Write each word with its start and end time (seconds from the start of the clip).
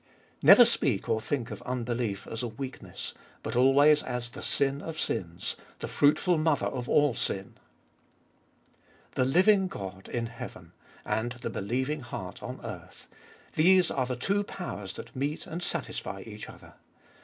3. 0.39 0.47
Never 0.47 0.65
speak 0.65 1.07
or 1.07 1.21
think 1.21 1.51
of 1.51 1.61
unbelief 1.61 2.25
as 2.25 2.41
a 2.41 2.47
weakness, 2.47 3.13
but 3.43 3.55
always 3.55 4.01
as 4.01 4.31
the 4.31 4.41
sin 4.41 4.81
of 4.81 4.99
sins, 4.99 5.55
the 5.77 5.87
fruitful 5.87 6.39
mother 6.39 6.65
of 6.65 6.89
all 6.89 7.13
sin. 7.13 7.53
4. 9.11 9.23
The 9.23 9.31
living 9.31 9.67
God 9.67 10.09
in 10.09 10.25
heaven, 10.25 10.71
and 11.05 11.33
the 11.43 11.51
believing 11.51 11.99
heart 11.99 12.41
on 12.41 12.59
earth: 12.65 13.09
these 13.53 13.91
are 13.91 14.07
the 14.07 14.15
two 14.15 14.43
powers 14.43 14.93
that 14.93 15.15
meet 15.15 15.45
and 15.45 15.61
satisfy 15.61 16.21
each 16.21 16.49
other. 16.49 16.73